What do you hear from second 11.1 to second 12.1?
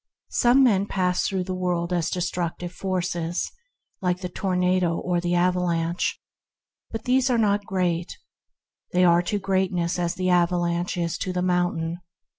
to the mountain.